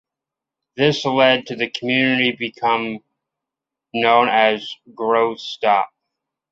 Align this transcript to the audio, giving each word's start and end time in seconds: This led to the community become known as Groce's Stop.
This 0.77 1.05
led 1.05 1.45
to 1.45 1.55
the 1.55 1.69
community 1.69 2.31
become 2.31 3.03
known 3.93 4.29
as 4.29 4.75
Groce's 4.95 5.43
Stop. 5.43 5.93